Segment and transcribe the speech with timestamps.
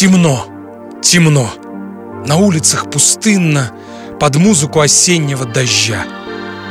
[0.00, 0.46] Темно,
[1.02, 1.52] темно.
[2.26, 3.70] На улицах пустынно,
[4.18, 6.06] под музыку осеннего дождя.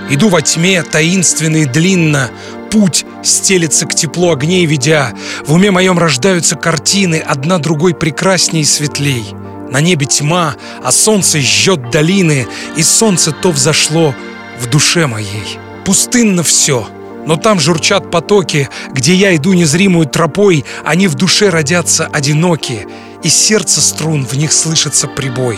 [0.10, 2.32] Иду во тьме, таинственно и длинно,
[2.72, 5.14] путь стелется к теплу огней ведя.
[5.46, 9.36] В уме моем рождаются картины, одна другой прекрасней и светлей.
[9.70, 14.16] На небе тьма, а солнце жжет долины, и солнце то взошло
[14.60, 15.60] в душе моей.
[15.86, 16.88] Пустынно все,
[17.28, 22.88] но там журчат потоки, где я иду незримую тропой, они в душе родятся одинокие,
[23.24, 25.58] и сердце струн в них слышится прибой.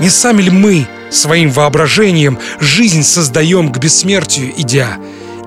[0.00, 4.98] Не сами ли мы своим воображением жизнь создаем к бессмертию идя?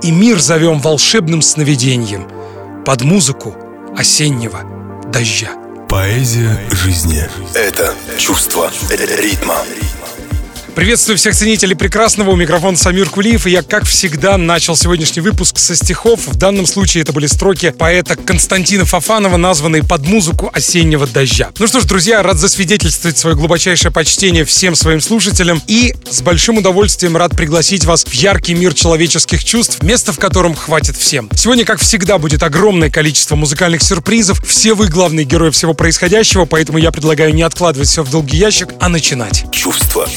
[0.02, 2.28] и мир зовем волшебным сновидением
[2.86, 3.56] под музыку
[3.98, 4.62] осеннего
[5.12, 5.52] дождя.
[5.88, 9.58] Поэзия жизни– это чувство ритма.
[10.76, 12.32] Приветствую всех ценителей прекрасного.
[12.32, 13.48] У микрофона Самир Кулиев.
[13.48, 16.28] И я, как всегда, начал сегодняшний выпуск со стихов.
[16.28, 21.50] В данном случае это были строки поэта Константина Фафанова, названные под музыку осеннего дождя.
[21.60, 25.62] Ну что ж, друзья, рад засвидетельствовать свое глубочайшее почтение всем своим слушателям.
[25.68, 30.56] И с большим удовольствием рад пригласить вас в яркий мир человеческих чувств, место в котором
[30.56, 31.30] хватит всем.
[31.36, 34.42] Сегодня, как всегда, будет огромное количество музыкальных сюрпризов.
[34.46, 38.70] Все вы главные герои всего происходящего, поэтому я предлагаю не откладывать все в долгий ящик,
[38.80, 39.46] а начинать.
[39.52, 40.08] Чувство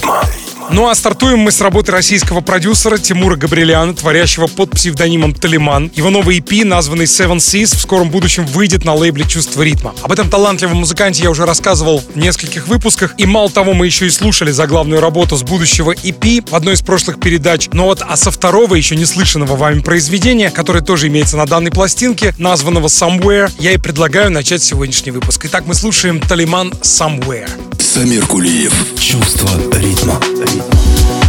[0.00, 0.49] ритма.
[0.72, 5.90] Ну а стартуем мы с работы российского продюсера Тимура Габриэляна, творящего под псевдонимом Талиман.
[5.94, 9.94] Его новый EP, названный Seven Seas, в скором будущем выйдет на лейбле «Чувство ритма».
[10.02, 13.14] Об этом талантливом музыканте я уже рассказывал в нескольких выпусках.
[13.18, 16.82] И мало того, мы еще и слушали заглавную работу с будущего EP в одной из
[16.82, 17.68] прошлых передач.
[17.72, 21.72] Но вот, а со второго, еще не слышанного вами произведения, которое тоже имеется на данной
[21.72, 25.46] пластинке, названного Somewhere, я и предлагаю начать сегодняшний выпуск.
[25.46, 27.50] Итак, мы слушаем Талиман Somewhere.
[27.80, 28.72] Самир Кулиев.
[29.00, 30.20] Чувство ритма.
[30.60, 31.19] А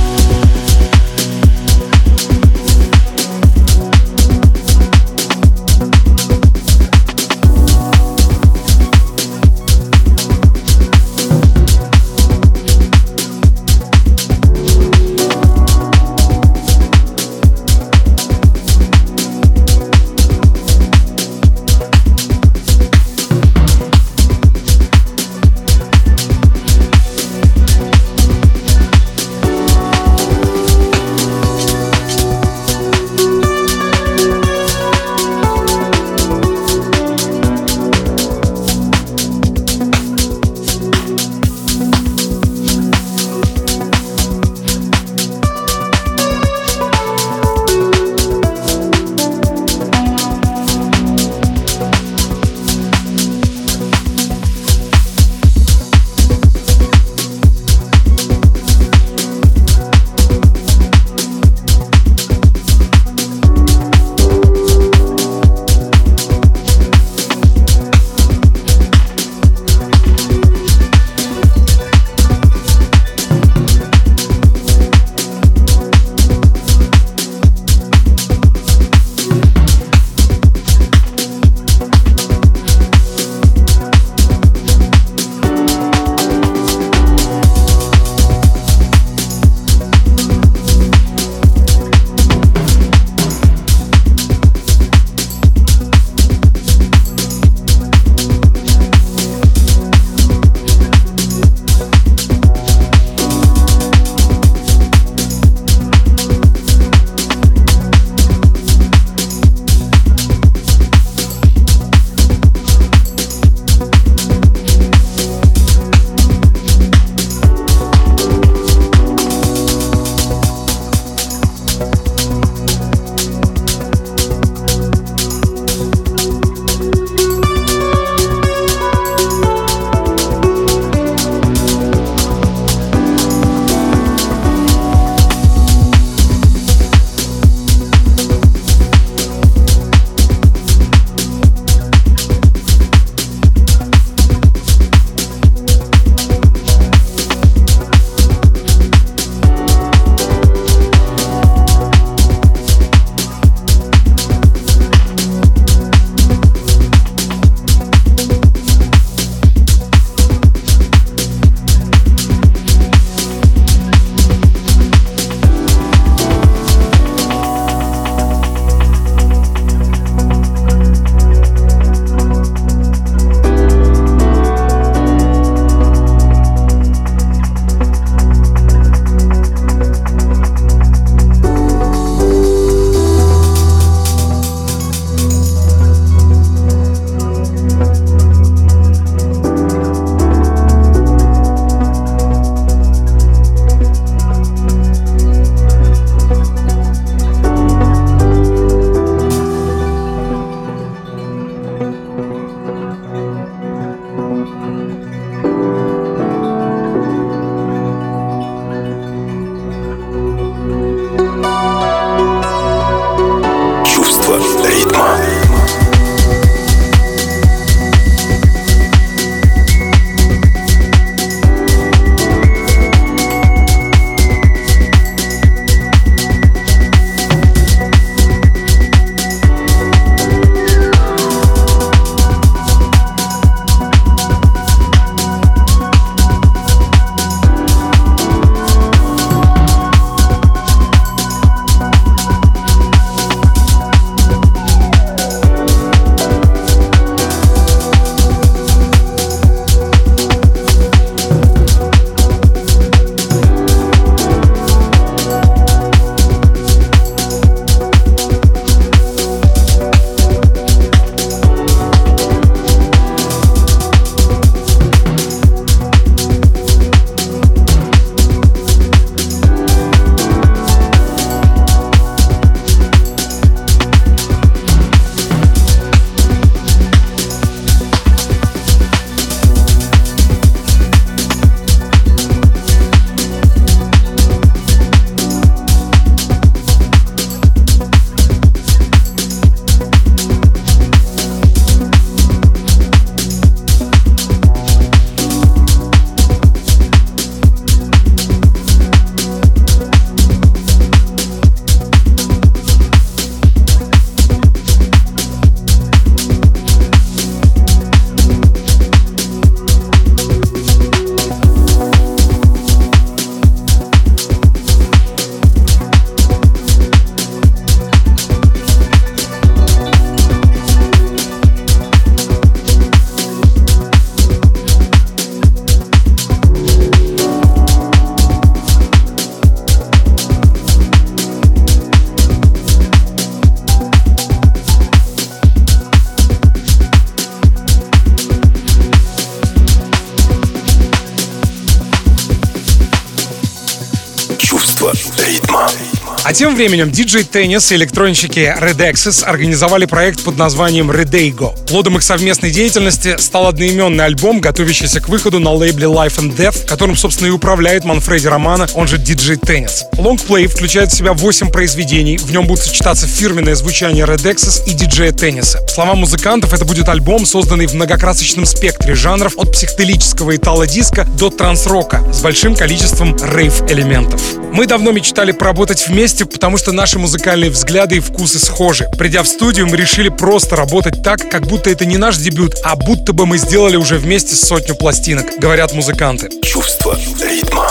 [346.41, 351.53] тем временем диджей Теннис и электронщики Red Access организовали проект под названием Redego.
[351.67, 356.65] Плодом их совместной деятельности стал одноименный альбом, готовящийся к выходу на лейбле Life and Death,
[356.65, 359.86] которым, собственно, и управляет Манфреди Романа, он же диджей Теннис.
[360.00, 364.74] Лонгплей включает в себя 8 произведений, в нем будут сочетаться фирменное звучание Red Access и
[364.74, 365.60] диджея Тенниса.
[365.67, 372.01] Слова музыкантов, это будет альбом, созданный в многокрасочном спектре жанров от психоделического итало-диска до транс-рока
[372.12, 374.20] с большим количеством рейв-элементов.
[374.51, 378.88] Мы давно мечтали поработать вместе, потому что наши музыкальные взгляды и вкусы схожи.
[378.98, 382.76] Придя в студию, мы решили просто работать так, как будто это не наш дебют, а
[382.76, 386.30] будто бы мы сделали уже вместе сотню пластинок, говорят музыканты.
[386.42, 387.68] Чувство ритма.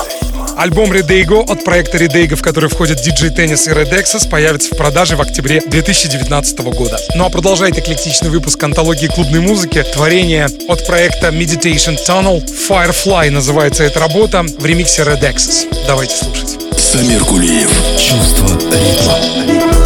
[0.61, 4.77] Альбом Redego от проекта Redego, в который входят DJ Tennis и Red Access, появится в
[4.77, 6.99] продаже в октябре 2019 года.
[7.15, 12.45] Ну а продолжает эклектичный выпуск антологии клубной музыки творение от проекта Meditation Tunnel.
[12.69, 15.67] Firefly называется эта работа в ремиксе Red Access.
[15.87, 16.70] Давайте слушать.
[16.93, 17.71] Самир Кулиев.
[17.97, 19.15] Чувство ритма.
[19.47, 19.80] Martinez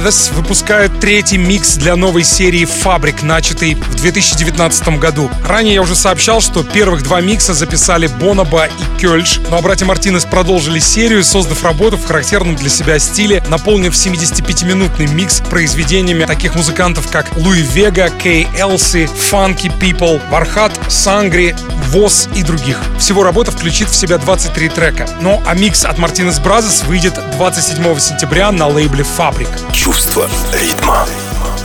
[0.00, 5.30] Brothers выпускают третий микс для новой серии «Fabric», начатый в 2019 году.
[5.46, 9.60] Ранее я уже сообщал, что первых два микса записали Боноба и Kölsch, но ну а
[9.60, 16.24] братья Мартинес продолжили серию, создав работу в характерном для себя стиле, наполнив 75-минутный микс произведениями
[16.24, 21.54] таких музыкантов, как Louie Vega, Kay Elce, Funky People, Вархат, Сангри,
[21.90, 22.80] ВОЗ и других.
[22.98, 25.08] Всего работа включит в себя 23 трека.
[25.20, 29.48] Ну а микс от Martinez Brothers выйдет 27 сентября на лейбле «Fabric».
[29.72, 31.06] Чувство ритма.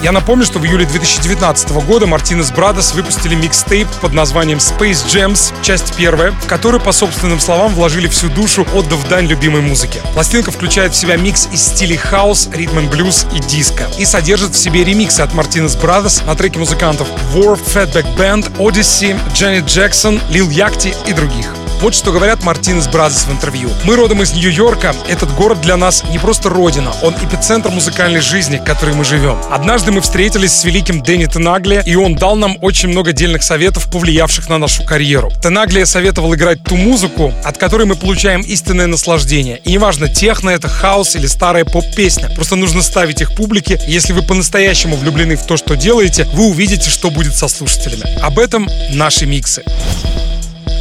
[0.05, 5.51] Я напомню, что в июле 2019 года Martinez Brothers выпустили микстейп под названием Space Gems,
[5.63, 10.03] часть первая, в которую, по собственным словам, вложили всю душу, отдав дань любимой музыке.
[10.13, 14.57] Пластинка включает в себя микс из стилей хаус, ритм блюз и диско и содержит в
[14.59, 20.47] себе ремиксы от Martinez Brothers на треки музыкантов War, Fatback Band, Odyssey, Janet Jackson, Lil
[20.49, 21.54] Yachty и других.
[21.81, 23.69] Вот что говорят Martinez Brothers в интервью.
[23.83, 24.95] Мы родом из Нью-Йорка.
[25.07, 29.37] Этот город для нас не просто родина, он эпицентр музыкальной жизни, в которой мы живем.
[29.51, 33.91] Однажды мы встретились с великим Дэнни Тенагли, и он дал нам очень много дельных советов,
[33.91, 35.31] повлиявших на нашу карьеру.
[35.43, 39.59] Тенагли советовал играть ту музыку, от которой мы получаем истинное наслаждение.
[39.65, 42.29] И неважно, техно это, хаос или старая поп-песня.
[42.35, 43.79] Просто нужно ставить их публике.
[43.85, 48.17] Если вы по-настоящему влюблены в то, что делаете, вы увидите, что будет со слушателями.
[48.21, 49.63] Об этом наши миксы.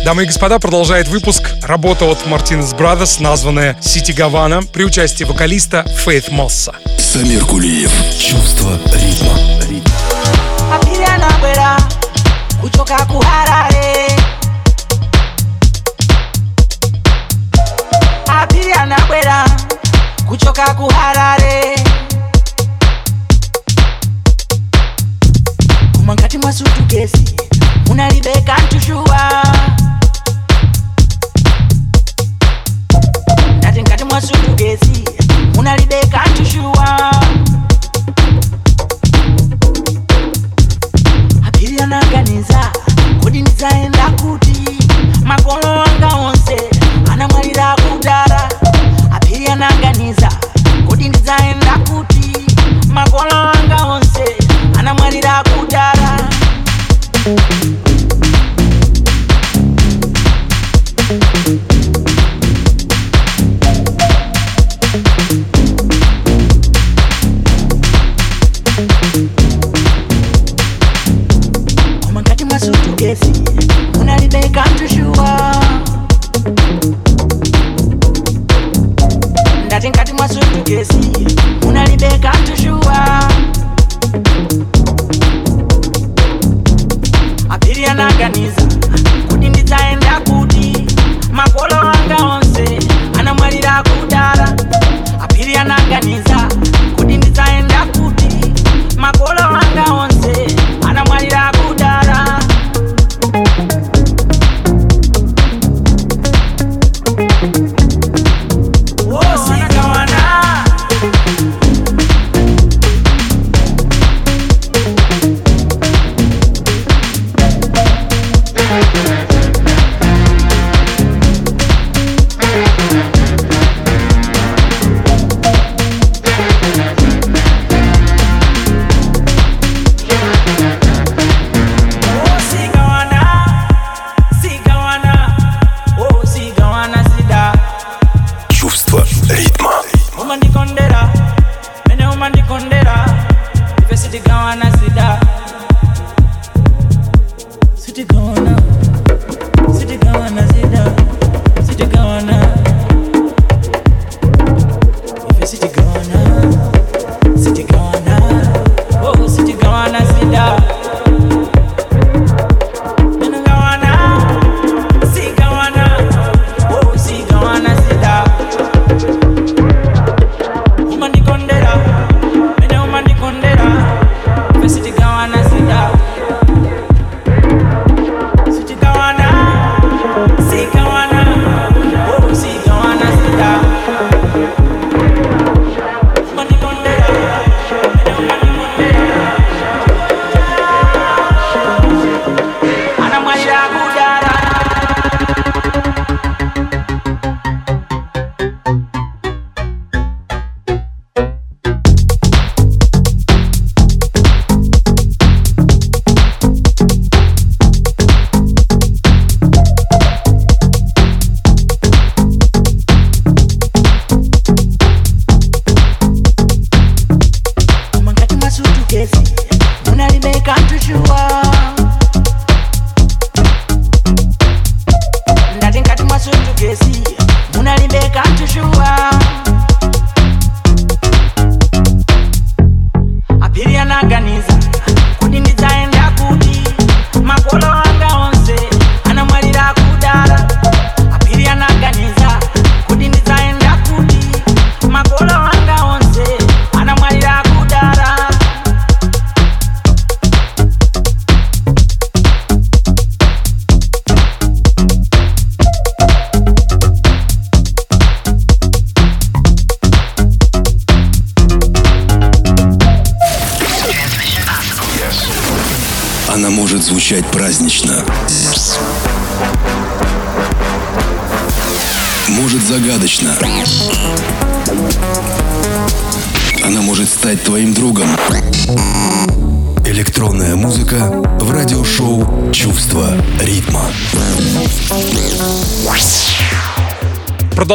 [0.04, 5.82] Дамы и господа, продолжает выпуск работа от Martinez Brothers, названная «Сити Гавана» при участии вокалиста
[6.04, 6.74] Фейт Мосса.
[6.98, 7.90] Самир Кулиев.
[8.18, 9.54] Чувство ритма.
[12.64, 13.06] kuchoka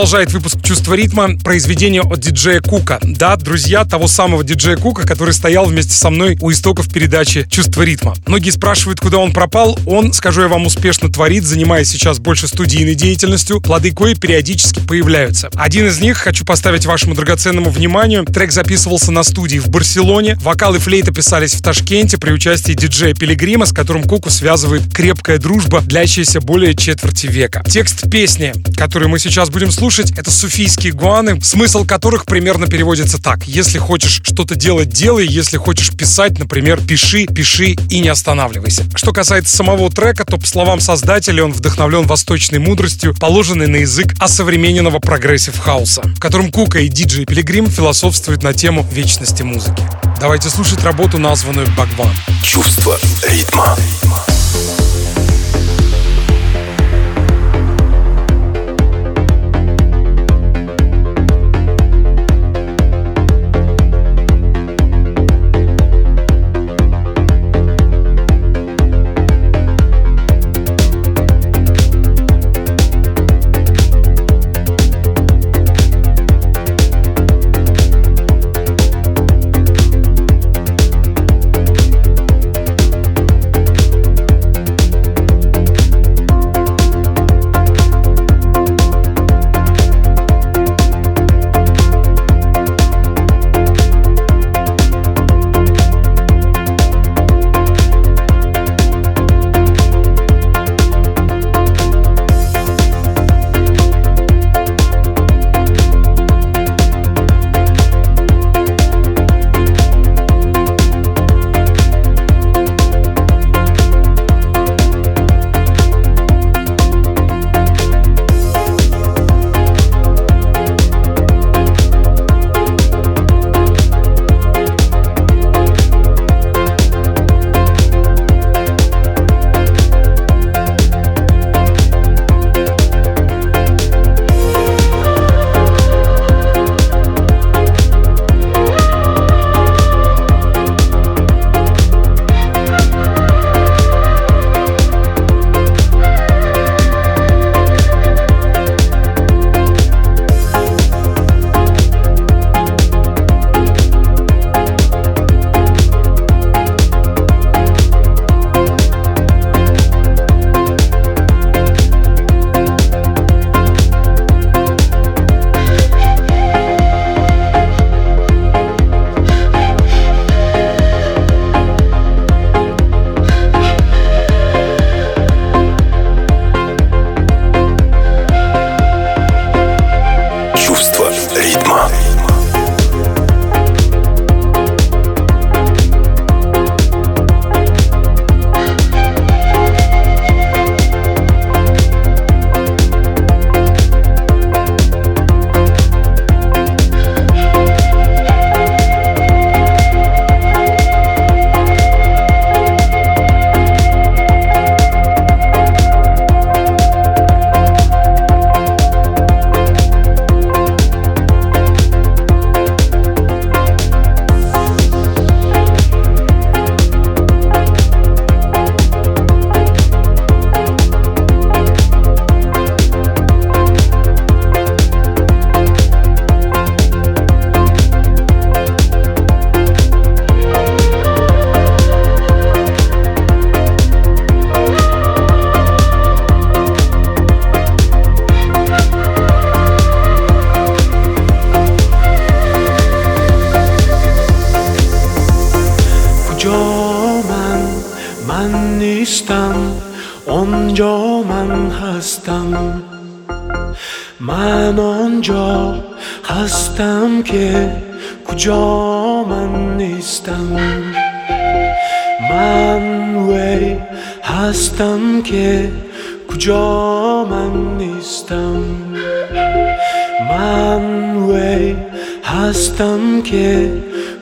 [0.10, 3.00] Продолжает выпуск «Чувство ритма» произведение от диджея Кука.
[3.02, 7.82] Да, друзья, того самого диджея Кука, который стоял вместе со мной у истоков передачи «Чувство
[7.82, 8.16] ритма».
[8.28, 9.80] Многие спрашивают, куда он пропал.
[9.88, 13.62] Он, скажу я вам, успешно творит, занимаясь сейчас больше студийной деятельностью.
[13.62, 15.50] Плоды кое периодически появляются.
[15.56, 18.24] Один из них хочу поставить вашему драгоценному вниманию.
[18.26, 20.36] Трек записывался на студии в Барселоне.
[20.36, 25.40] Вокал и флейта писались в Ташкенте при участии диджея Пилигрима, с которым Куку связывает крепкая
[25.40, 27.64] дружба, длящаяся более четверти века.
[27.68, 30.30] Текст песни, которую мы сейчас будем слушать, это
[30.60, 33.46] суфийские гуаны, смысл которых примерно переводится так.
[33.48, 35.26] Если хочешь что-то делать, делай.
[35.26, 38.84] Если хочешь писать, например, пиши, пиши и не останавливайся.
[38.94, 44.16] Что касается самого трека, то по словам создателя он вдохновлен восточной мудростью, положенной на язык
[44.20, 49.82] осовремененного прогрессив хауса, в котором Кука и диджей Пилигрим философствуют на тему вечности музыки.
[50.20, 52.14] Давайте слушать работу, названную Багван.
[52.44, 53.78] Чувство ритма.
[53.78, 54.39] Чувство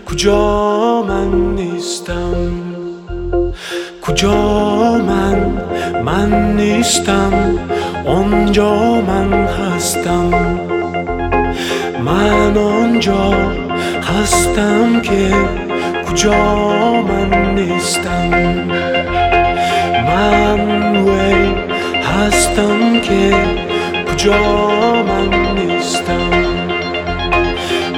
[0.06, 2.52] کجا من نیستم؟
[4.02, 5.52] کجا من
[6.06, 7.34] من نیستم.
[8.06, 10.34] آنجا من هستم.
[12.06, 13.34] من آنجا
[14.02, 15.34] هستم که
[16.10, 18.30] کجا من نیستم.
[20.08, 21.56] من وی
[22.04, 23.36] هستم که
[24.12, 24.43] کجا
[25.04, 26.30] من نیستم.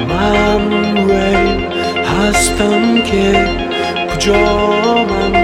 [0.10, 0.79] من
[2.30, 3.48] هستم که
[4.16, 5.39] کجا من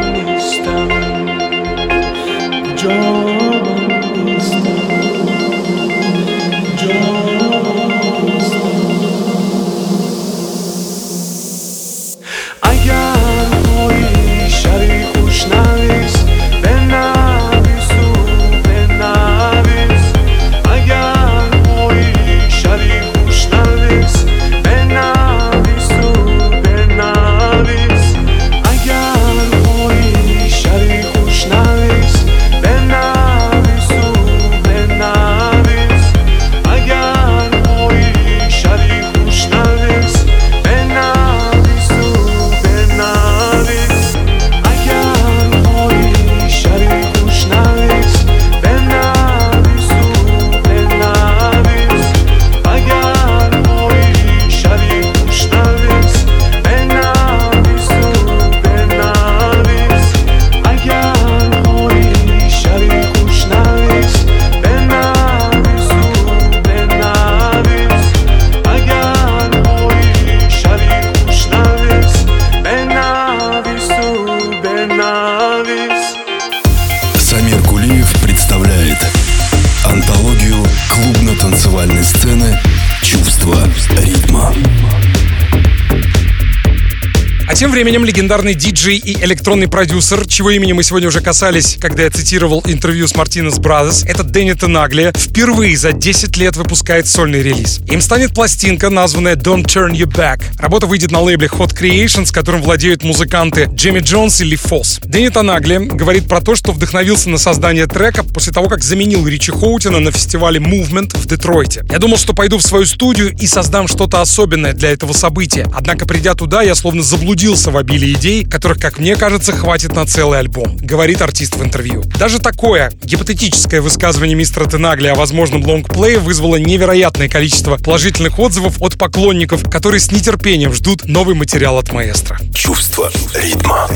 [87.72, 92.62] временем легендарный диджей и электронный продюсер, чего имени мы сегодня уже касались, когда я цитировал
[92.68, 97.80] интервью с Мартинес Brothers, это Дэнни Тенаглия, впервые за 10 лет выпускает сольный релиз.
[97.90, 100.44] Им станет пластинка, названная Don't Turn You Back.
[100.60, 105.00] Работа выйдет на лейбле Hot Creations, которым владеют музыканты Джимми Джонс и Ли Фосс.
[105.06, 109.54] Дэнни Тенаглия говорит про то, что вдохновился на создание трека после того, как заменил Ричи
[109.54, 111.86] Хоутина на фестивале Movement в Детройте.
[111.90, 115.66] Я думал, что пойду в свою студию и создам что-то особенное для этого события.
[115.74, 119.96] Однако, придя туда, я словно заблудился запаса в обилии идей, которых, как мне кажется, хватит
[119.96, 122.04] на целый альбом, говорит артист в интервью.
[122.20, 128.98] Даже такое гипотетическое высказывание мистера Тенагли о возможном лонгплее вызвало невероятное количество положительных отзывов от
[128.98, 132.40] поклонников, которые с нетерпением ждут новый материал от маэстро.
[132.54, 133.90] Чувство ритма.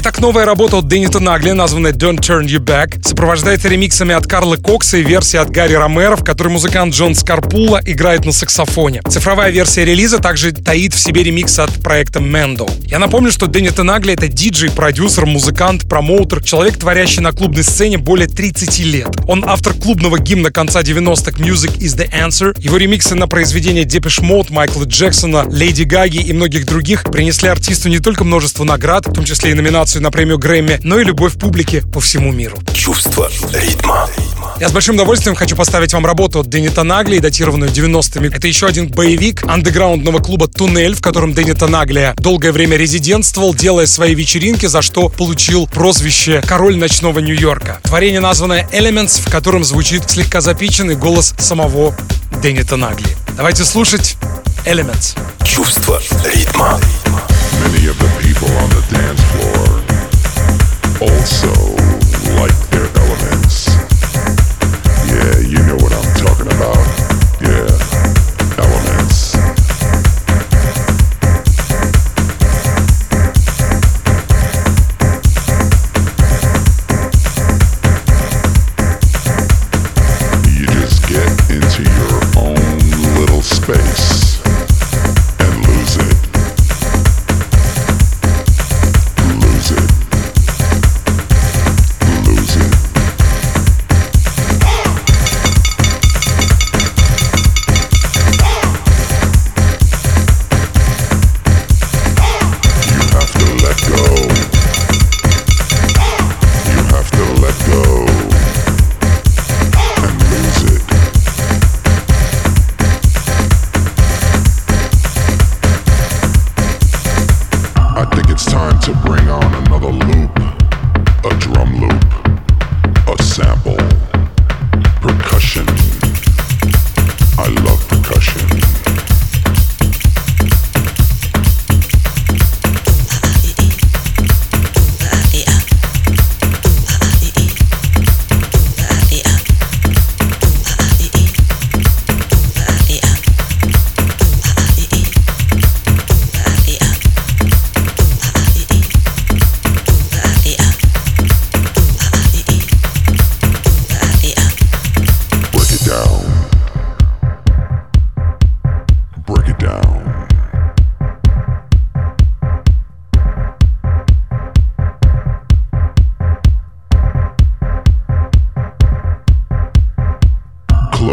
[0.00, 4.56] Итак, новая работа от Дэнни Тенагли, названная Don't Turn Your Back, сопровождается ремиксами от Карла
[4.56, 9.02] Кокса и версии от Гарри Ромеро, в которой музыкант Джон Скарпула играет на саксофоне.
[9.08, 12.70] Цифровая версия релиза также таит в себе ремикс от проекта Mendo.
[12.90, 17.98] Я напомню, что Дэнни Тенагли— это диджей, продюсер, музыкант, промоутер, человек, творящий на клубной сцене
[17.98, 19.08] более 30 лет.
[19.26, 22.58] Он автор клубного гимна конца 90-х «Music is the Answer».
[22.58, 27.90] Его ремиксы на произведения Depeche Mode, Майкла Джексона, Леди Гаги и многих других принесли артисту
[27.90, 31.34] не только множество наград, в том числе и номинацию на премию Грэмми, но и любовь
[31.34, 32.56] публики по всему миру.
[32.72, 34.08] Чувство ритма.
[34.60, 38.28] Я с большим удовольствием хочу поставить вам работу от Дэнни Танагли, датированную 90-ми.
[38.28, 43.86] Это еще один боевик андеграундного клуба «Туннель», в котором Дэнни Танагли долгое время резидентствовал, делая
[43.86, 47.80] свои вечеринки, за что получил прозвище «Король ночного Нью-Йорка».
[47.82, 51.94] Творение, названное «Elements», в котором звучит слегка запиченный голос самого
[52.40, 53.16] Дэнни Танагли.
[53.36, 54.16] Давайте слушать
[54.64, 55.18] «Elements».
[55.44, 56.80] Чувство ритма.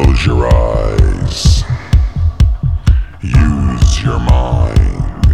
[0.06, 1.63] Close your eyes.
[3.24, 5.34] Use your mind.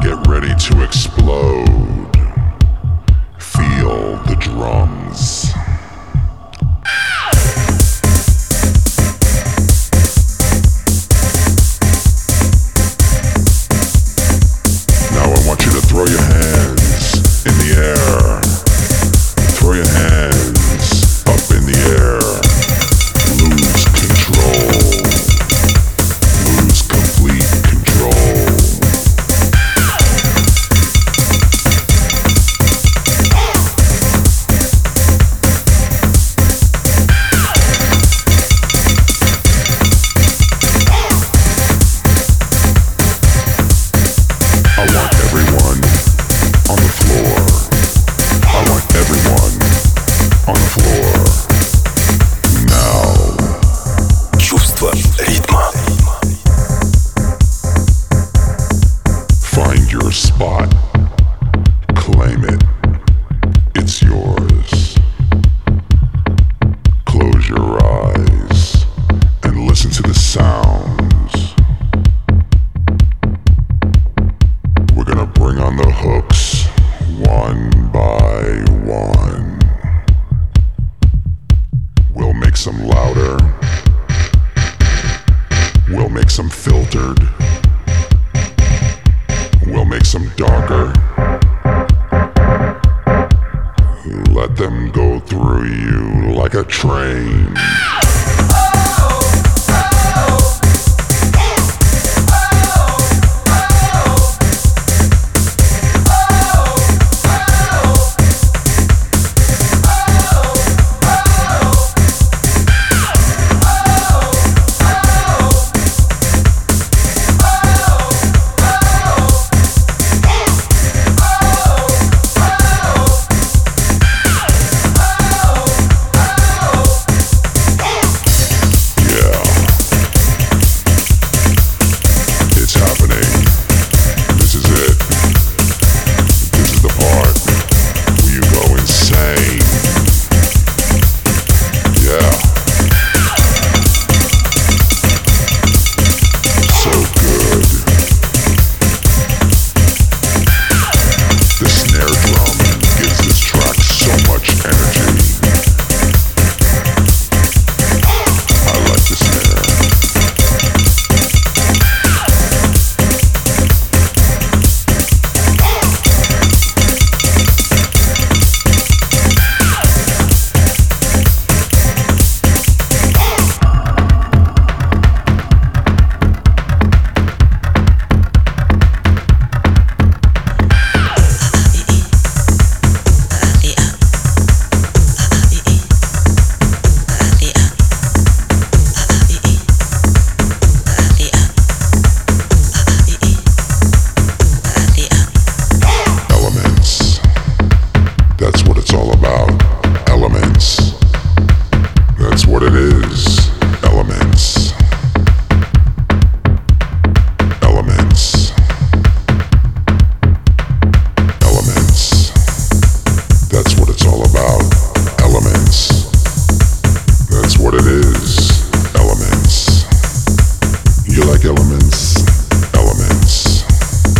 [0.00, 1.66] Get ready to explode.
[3.40, 5.49] Feel the drums.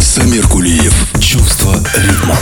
[0.01, 1.00] Самир Кулиев.
[1.97, 2.39] Ритма.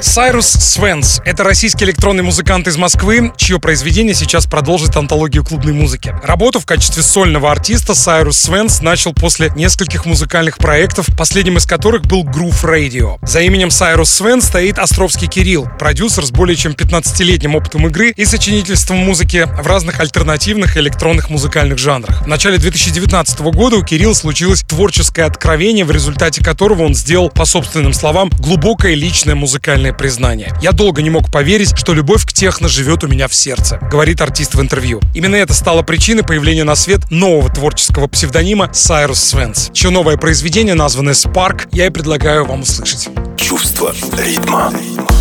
[0.00, 6.14] Сайрус Свенс— это российский электронный музыкант из Москвы, чье произведение сейчас продолжит антологию клубной музыки.
[6.22, 12.02] Работу в качестве сольного артиста Сайрус Свенс начал после нескольких музыкальных проектов, последним из которых
[12.02, 13.18] был Groove Radio.
[13.22, 18.24] За именем Сайрус Свен стоит Островский Кирилл, продюсер с более чем 15-летним опытом игры и
[18.24, 22.22] сочинительством музыки в разных альтернативных электронных музыкальных жанрах.
[22.22, 27.44] В начале 2019 года у Кирилла случилось творческое откровение, в результате которого он сделал, по
[27.44, 30.52] собственным словам, глубокое личное музыкальное признание.
[30.60, 34.20] «Я долго не мог поверить, что любовь к техно живет у меня в сердце»,— говорит
[34.20, 35.00] артист в интервью.
[35.14, 40.74] Именно это стало причиной появления на свет нового творческого псевдонима Сайрус Свенс, чье новое произведение,
[40.74, 43.08] названное Spark, я и предлагаю вам услышать.
[43.36, 44.72] Чувство ритма.
[44.72, 45.17] Thank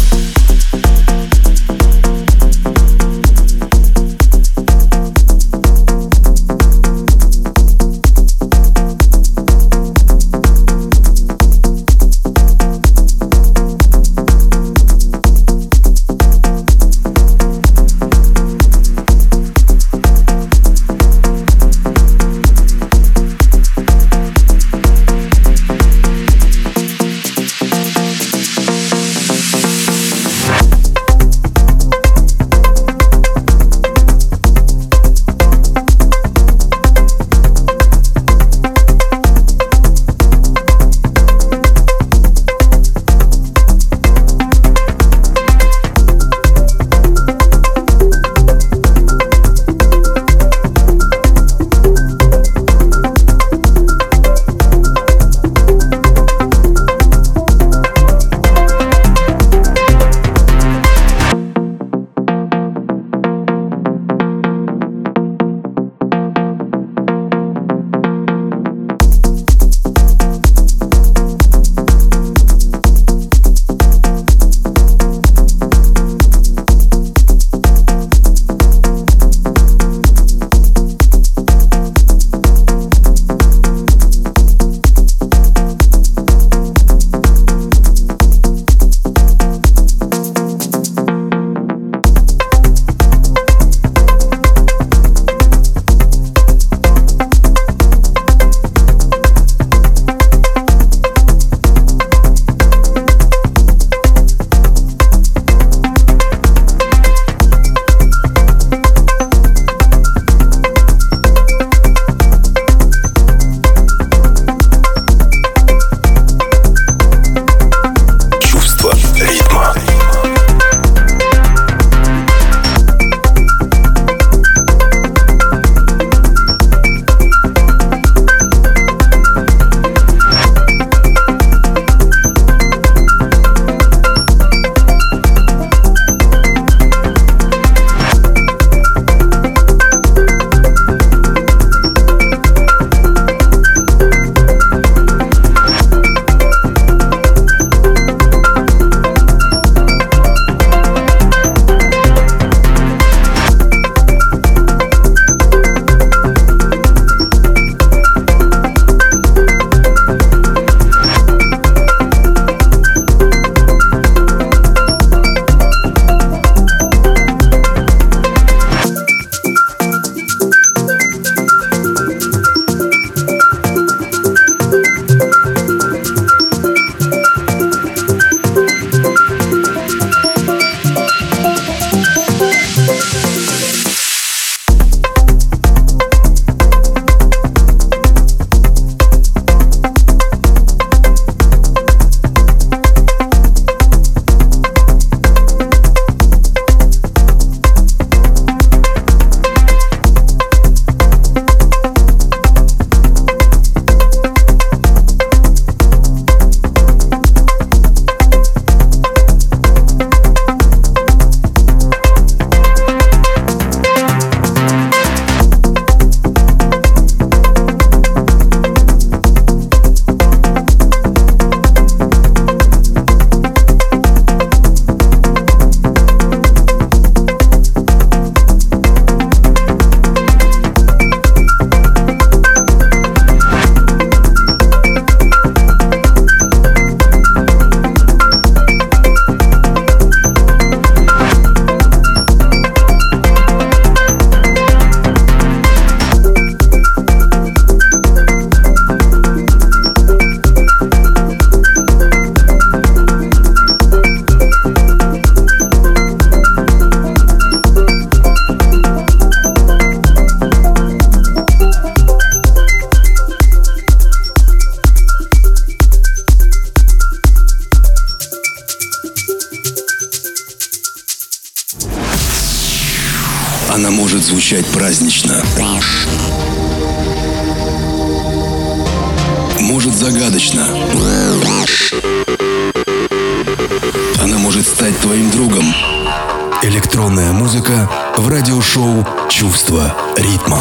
[286.87, 290.59] Электронная музыка в радиошоу «Чувство ритма».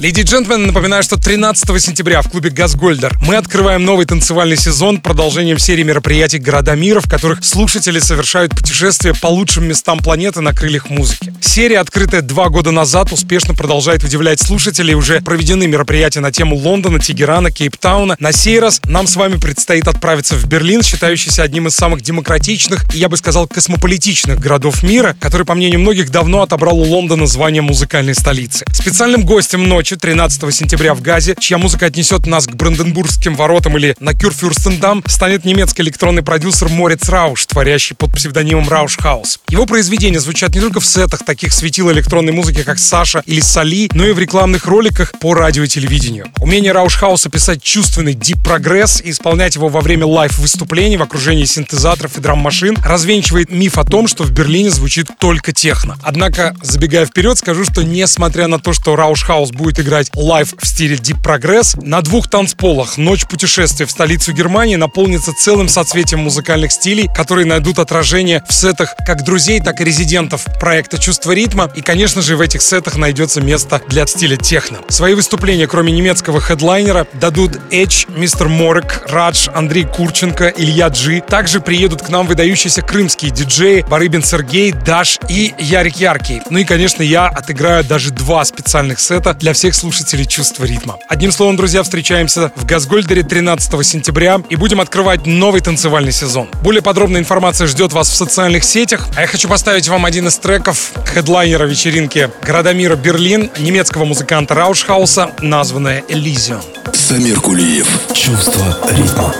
[0.00, 5.00] Леди и джентльмены, напоминаю, что 13 сентября в клубе «Газгольдер» мы открываем новый танцевальный сезон
[5.00, 10.54] продолжением серии мероприятий «Города мира», в которых слушатели совершают путешествия по лучшим местам планеты на
[10.54, 11.34] крыльях музыки.
[11.40, 14.94] Серия, открытая два года назад, успешно продолжает удивлять слушателей.
[14.94, 18.14] Уже проведены мероприятия на тему Лондона, Тегерана, Кейптауна.
[18.20, 22.94] На сей раз нам с вами предстоит отправиться в Берлин, считающийся одним из самых демократичных
[22.94, 27.26] и, я бы сказал, космополитичных городов мира, который, по мнению многих, давно отобрал у Лондона
[27.26, 28.64] звание музыкальной столицы.
[28.72, 33.96] Специальным гостем ночи 13 сентября в Газе, чья музыка отнесет нас к Бранденбургским воротам или
[34.00, 39.40] на Кюрфюрстендам, станет немецкий электронный продюсер Мориц Рауш, творящий под псевдонимом Rauschhaus.
[39.48, 43.88] Его произведения звучат не только в сетах таких светил электронной музыки, как Саша или Сали,
[43.94, 46.26] но и в рекламных роликах по радио и телевидению.
[46.38, 51.02] Умение Rauschhaus а писать чувственный deep progress и исполнять его во время live -выступлений в
[51.02, 55.96] окружении синтезаторов и драм-машин развенчивает миф о том, что в Берлине звучит только техно.
[56.02, 60.96] Однако, забегая вперед, скажу, что несмотря на то, что Rauschhaus будет играть live в стиле
[60.96, 61.80] Deep Progress.
[61.82, 67.78] На двух танцполах «Ночь путешествия» в столицу Германии наполнится целым соцветием музыкальных стилей, которые найдут
[67.78, 71.70] отражение в сетах как друзей, так и резидентов проекта «Чувство ритма».
[71.74, 74.78] И, конечно же, в этих сетах найдется место для стиля техно.
[74.88, 81.22] Свои выступления, кроме немецкого хедлайнера, дадут Edge, Мистер Морек, Радж, Андрей Курченко, Илья Джи.
[81.26, 86.42] Также приедут к нам выдающиеся крымские диджеи Барыбин Сергей, Даш и Ярик Яркий.
[86.50, 90.96] Ну и, конечно, я отыграю даже два специальных сета для всех всех слушателей чувства ритма.
[91.08, 96.48] Одним словом, друзья, встречаемся в Газгольдере 13 сентября и будем открывать новый танцевальный сезон.
[96.62, 99.06] Более подробная информация ждет вас в социальных сетях.
[99.14, 104.54] А я хочу поставить вам один из треков хедлайнера вечеринки «Города мира Берлин» немецкого музыканта
[104.54, 106.62] Раушхауса, названное «Элизион».
[106.94, 107.86] Самир Кулиев.
[108.14, 109.34] Чувство ритма.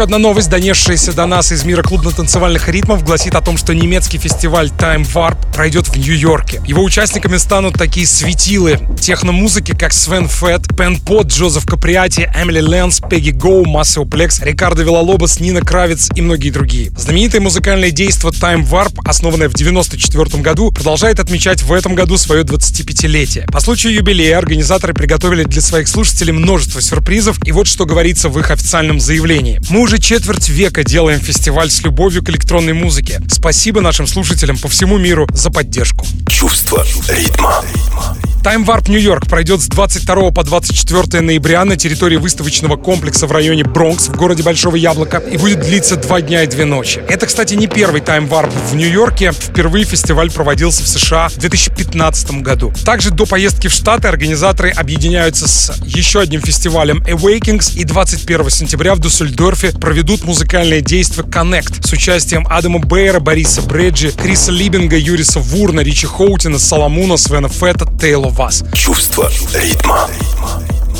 [0.00, 4.16] Еще одна новость, донесшаяся до нас из мира клубно-танцевальных ритмов, гласит о том, что немецкий
[4.16, 6.62] фестиваль Time Warp пройдет в Нью-Йорке.
[6.66, 13.02] Его участниками станут такие светилы техномузыки, как Свен Фетт, Пен Пот, Джозеф Каприати, Эмили Лэнс,
[13.10, 16.92] Пегги Гоу, Массео Плекс, Рикардо Вилалобос, Нина Кравец и многие другие.
[16.96, 22.42] Знаменитое музыкальное действо Time Warp, основанное в 1994 году, продолжает отмечать в этом году свое
[22.42, 23.50] 25-летие.
[23.50, 28.38] По случаю юбилея организаторы приготовили для своих слушателей множество сюрпризов, и вот что говорится в
[28.38, 29.60] их официальном заявлении.
[29.68, 33.20] Мы уже четверть века делаем фестиваль с любовью к электронной музыке.
[33.28, 36.06] Спасибо нашим слушателям по всему миру за поддержку.
[36.28, 37.64] Чувство ритма.
[38.42, 43.64] Time Warp York пройдет с 22 по 24 ноября на территории выставочного комплекса в районе
[43.64, 47.02] Бронкс в городе Большого Яблока и будет длиться два дня и две ночи.
[47.06, 49.32] Это, кстати, не первый Time Warp в Нью-Йорке.
[49.32, 52.72] Впервые фестиваль проводился в США в 2015 году.
[52.82, 58.94] Также до поездки в Штаты организаторы объединяются с еще одним фестивалем Awakings и 21 сентября
[58.94, 65.40] в Дуссельдорфе проведут музыкальное действие Connect с участием Адама Бейера, Бориса Бреджи, Криса Либинга, Юриса
[65.40, 68.62] Вурна, Ричи Хоутина, Соломуна, Свена Фетта, Тейло вас.
[68.74, 70.08] Чувство ритма.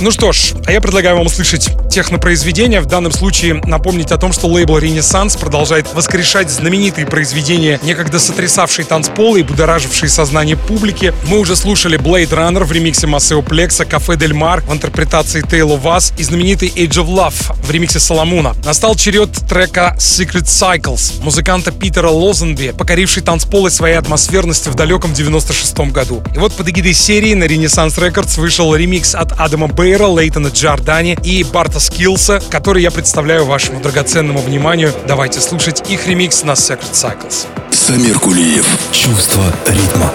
[0.00, 2.80] Ну что ж, а я предлагаю вам услышать технопроизведения.
[2.80, 8.86] В данном случае напомнить о том, что лейбл «Ренессанс» продолжает воскрешать знаменитые произведения, некогда сотрясавшие
[8.86, 11.12] танцполы и будоражившие сознание публики.
[11.26, 15.76] Мы уже слушали Blade Runner в ремиксе Массео Плекса, Кафе Дель Мар в интерпретации Тейло
[15.76, 18.54] Вас и знаменитый Age of Love в ремиксе Соломуна.
[18.64, 25.90] Настал черед трека Secret Cycles музыканта Питера Лозенби, покоривший танцполы своей атмосферностью в далеком 96-м
[25.90, 26.22] году.
[26.34, 30.52] И вот под эгидой серии на Ренессанс Records вышел ремикс от Адама Бэй Бейра, Лейтона
[30.54, 34.92] Джордани и Барта Скилса, который я представляю вашему драгоценному вниманию.
[35.08, 37.48] Давайте слушать их ремикс на Secret Cycles.
[37.72, 38.64] Самир Кулиев.
[38.92, 40.12] Чувство ритма.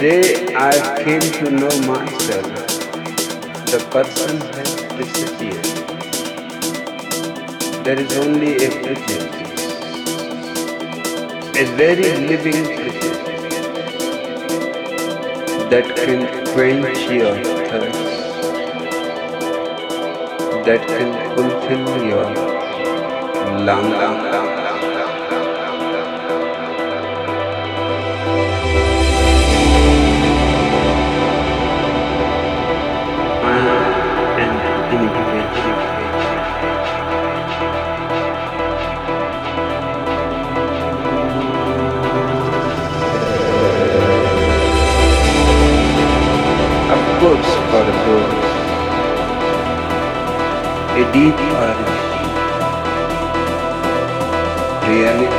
[0.00, 2.46] Day I came to know myself,
[3.72, 5.64] the person has disappeared.
[7.84, 9.62] There is only a prejudice,
[11.56, 13.22] a very living prejudice
[15.70, 16.20] that can
[16.52, 17.34] quench your
[17.70, 18.04] thirst,
[20.66, 22.28] that can fulfill your
[23.64, 24.65] longing.
[51.16, 51.74] deep uh,
[54.86, 55.35] reality.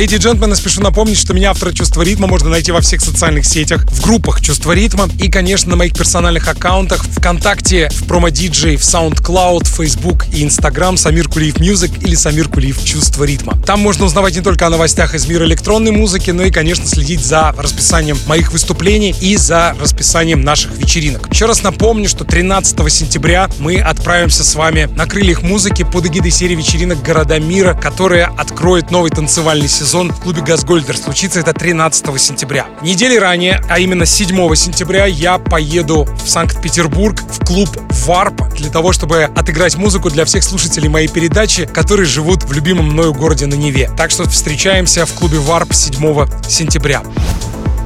[0.00, 3.44] Леди и джентльмены, спешу напомнить, что меня, автора «Чувство ритма», можно найти во всех социальных
[3.44, 8.80] сетях, в группах «Чувство ритма» и, конечно, на моих персональных аккаунтах ВКонтакте, в промо-диджей, в
[8.80, 13.60] SoundCloud, Facebook и Instagram Самир Кулиев Music или Самир Кулиев «Чувство ритма».
[13.66, 17.20] Там можно узнавать не только о новостях из мира электронной музыки, но и, конечно, следить
[17.20, 21.28] за расписанием моих выступлений и за расписанием наших вечеринок.
[21.30, 26.30] Еще раз напомню, что 13 сентября мы отправимся с вами на крыльях музыки под эгидой
[26.30, 30.96] серии вечеринок «Города мира», которая откроет новый танцевальный сезон в клубе «Газгольдер».
[30.96, 32.66] Случится это 13 сентября.
[32.80, 37.68] Недели ранее, а именно 7 сентября, я поеду в Санкт-Петербург в клуб
[38.06, 42.86] «Варп» для того, чтобы отыграть музыку для всех слушателей моей передачи, которые живут в любимом
[42.86, 43.90] мною городе на Неве.
[43.96, 47.02] Так что встречаемся в клубе «Варп» 7 сентября.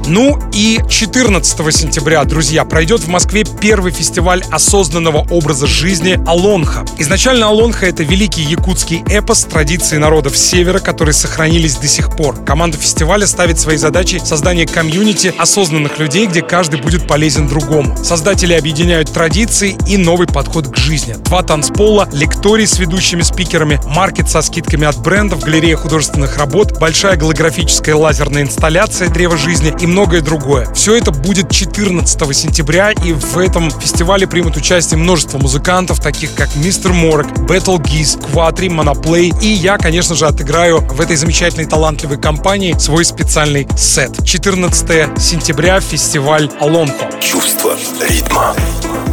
[0.06, 6.84] Ну и 14 сентября, друзья, пройдет в Москве первый фестиваль осознанного образа жизни «Олонхо».
[6.98, 12.36] Изначально «Олонхо»— это великий якутский эпос традиции народов Севера, которые сохранились до сих пор.
[12.44, 17.96] Команда фестиваля ставит своей задачей создание комьюнити осознанных людей, где каждый будет полезен другому.
[17.96, 21.14] Создатели объединяют традиции и новый подход к жизни.
[21.24, 27.16] Два танцпола, лекторий с ведущими спикерами, маркет со скидками от брендов, галерея художественных работ, большая
[27.16, 30.66] голографическая лазерная инсталляция «Древо жизни» и многое другое.
[30.74, 36.48] Все это будет 14 сентября, и в этом фестивале примут участие множество музыкантов, таких как
[36.56, 42.20] Мистер Морок, Battle Geese, Quatri, Monoplay, и я, конечно же, отыграю в этой замечательной талантливой
[42.20, 44.24] компании свой специальный сет.
[44.24, 47.08] 14 сентября, фестиваль Алонхо.
[47.20, 47.76] Чувство
[48.08, 48.52] ритма.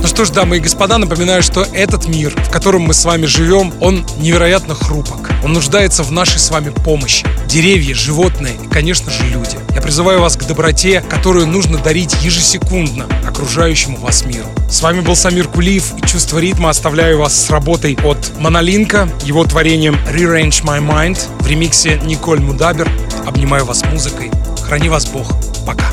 [0.01, 3.27] Ну что ж, дамы и господа, напоминаю, что этот мир, в котором мы с вами
[3.27, 5.29] живем, он невероятно хрупок.
[5.43, 7.27] Он нуждается в нашей с вами помощи.
[7.45, 9.59] Деревья, животные и, конечно же, люди.
[9.73, 14.47] Я призываю вас к доброте, которую нужно дарить ежесекундно окружающему вас миру.
[14.69, 16.69] С вами был Самир Кулиев и «Чувство ритма».
[16.69, 22.89] Оставляю вас с работой от Монолинка, его творением «Rearrange My Mind» в ремиксе Николь Мудабер.
[23.25, 24.31] Обнимаю вас музыкой.
[24.61, 25.31] Храни вас Бог.
[25.65, 25.85] Пока.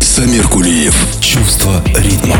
[0.00, 0.94] Самир Кулиев.
[1.20, 2.36] Чувство ритма.